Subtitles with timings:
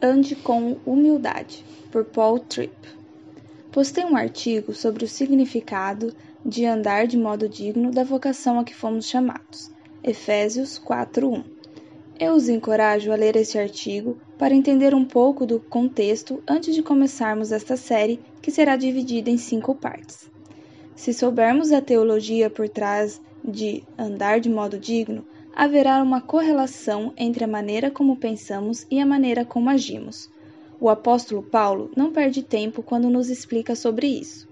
[0.00, 2.72] Ande com humildade, por Paul Tripp.
[3.72, 6.14] Postei um artigo sobre o significado
[6.46, 9.72] de andar de modo digno da vocação a que fomos chamados.
[10.04, 11.42] Efésios 4:1.
[12.16, 16.82] Eu os encorajo a ler esse artigo para entender um pouco do contexto antes de
[16.82, 20.30] começarmos esta série, que será dividida em cinco partes.
[20.94, 25.24] Se soubermos a teologia por trás de andar de modo digno,
[25.54, 30.30] haverá uma correlação entre a maneira como pensamos e a maneira como agimos.
[30.80, 34.48] O apóstolo Paulo não perde tempo quando nos explica sobre isso,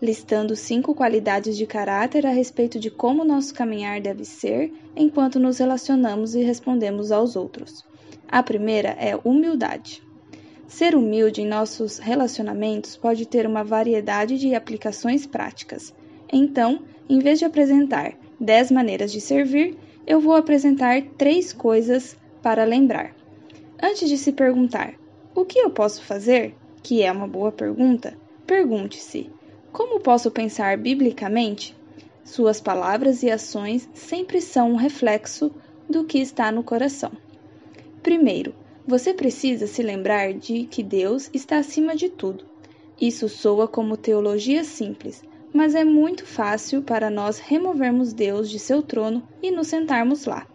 [0.00, 5.58] listando cinco qualidades de caráter a respeito de como nosso caminhar deve ser enquanto nos
[5.58, 7.84] relacionamos e respondemos aos outros.
[8.28, 10.02] A primeira é humildade.
[10.68, 15.92] Ser humilde em nossos relacionamentos pode ter uma variedade de aplicações práticas.
[16.32, 22.64] Então, em vez de apresentar 10 maneiras de servir, eu vou apresentar três coisas para
[22.64, 23.14] lembrar.
[23.82, 24.94] Antes de se perguntar
[25.34, 29.30] o que eu posso fazer, que é uma boa pergunta, pergunte-se:
[29.72, 31.76] como posso pensar biblicamente?
[32.24, 35.50] Suas palavras e ações sempre são um reflexo
[35.88, 37.12] do que está no coração.
[38.02, 38.54] Primeiro,
[38.86, 42.44] você precisa se lembrar de que Deus está acima de tudo.
[43.00, 48.82] Isso soa como teologia simples, mas é muito fácil para nós removermos Deus de seu
[48.82, 50.46] trono e nos sentarmos lá,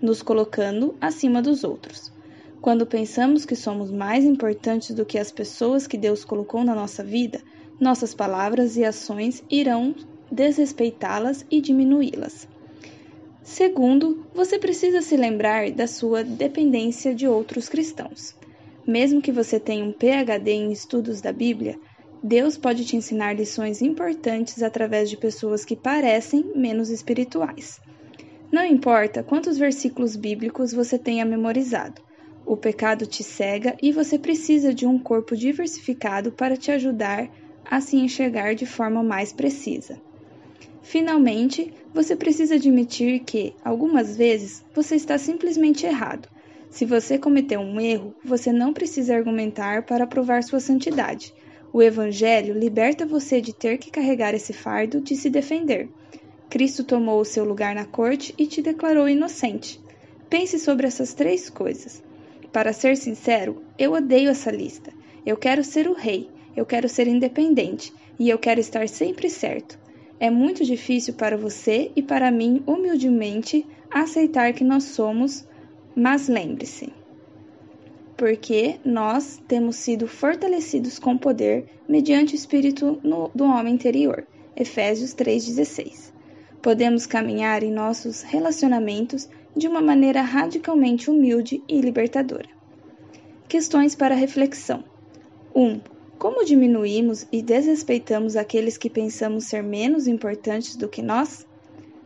[0.00, 2.12] nos colocando acima dos outros.
[2.60, 7.02] Quando pensamos que somos mais importantes do que as pessoas que Deus colocou na nossa
[7.02, 7.40] vida,
[7.80, 9.94] nossas palavras e ações irão
[10.30, 12.46] desrespeitá-las e diminuí-las.
[13.42, 18.36] Segundo, você precisa se lembrar da sua dependência de outros cristãos.
[18.86, 21.78] Mesmo que você tenha um PhD em estudos da Bíblia,
[22.22, 27.80] Deus pode te ensinar lições importantes através de pessoas que parecem menos espirituais.
[28.52, 32.00] Não importa quantos versículos bíblicos você tenha memorizado,
[32.44, 37.30] o pecado te cega e você precisa de um corpo diversificado para te ajudar
[37.64, 39.98] a se enxergar de forma mais precisa.
[40.82, 46.28] Finalmente, você precisa admitir que, algumas vezes, você está simplesmente errado.
[46.68, 51.32] Se você cometeu um erro, você não precisa argumentar para provar sua santidade.
[51.72, 55.88] O Evangelho liberta você de ter que carregar esse fardo de se defender.
[56.48, 59.80] Cristo tomou o seu lugar na corte e te declarou inocente.
[60.28, 62.02] Pense sobre essas três coisas.
[62.52, 64.92] Para ser sincero, eu odeio essa lista.
[65.24, 69.78] Eu quero ser o rei, eu quero ser independente e eu quero estar sempre certo.
[70.18, 75.46] É muito difícil para você e para mim, humildemente, aceitar que nós somos,
[75.94, 76.92] mas lembre-se,
[78.20, 84.26] porque nós temos sido fortalecidos com poder mediante o Espírito no, do homem interior.
[84.54, 86.12] Efésios 3,16.
[86.60, 89.26] Podemos caminhar em nossos relacionamentos
[89.56, 92.50] de uma maneira radicalmente humilde e libertadora.
[93.48, 94.84] Questões para reflexão:
[95.54, 95.62] 1.
[95.62, 95.80] Um,
[96.18, 101.46] como diminuímos e desrespeitamos aqueles que pensamos ser menos importantes do que nós?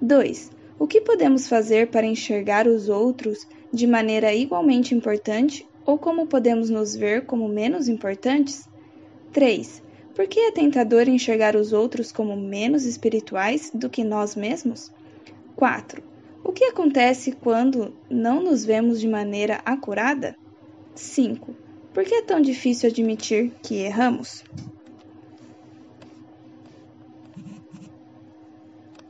[0.00, 0.52] 2.
[0.78, 6.68] O que podemos fazer para enxergar os outros de maneira igualmente importante ou como podemos
[6.68, 8.68] nos ver como menos importantes?
[9.32, 9.82] 3.
[10.14, 14.92] Por que é tentador enxergar os outros como menos espirituais do que nós mesmos?
[15.54, 16.02] 4.
[16.42, 20.36] O que acontece quando não nos vemos de maneira acurada?
[20.94, 21.54] 5.
[21.94, 24.44] Por que é tão difícil admitir que erramos?